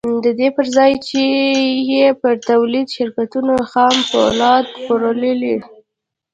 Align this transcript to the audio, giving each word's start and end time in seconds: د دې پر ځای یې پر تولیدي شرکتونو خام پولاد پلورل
د 0.23 0.25
دې 0.39 0.47
پر 0.55 0.65
ځای 0.75 0.91
یې 1.91 2.05
پر 2.21 2.33
تولیدي 2.49 2.91
شرکتونو 2.95 3.55
خام 3.71 3.95
پولاد 4.11 4.65
پلورل 4.85 5.41